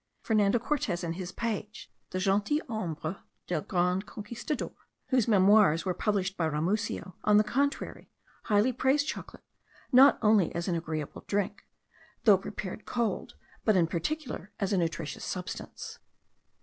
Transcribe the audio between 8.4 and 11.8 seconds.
highly praise chocolate, not only as an agreeable drink,